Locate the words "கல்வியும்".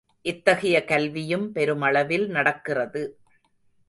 0.85-1.51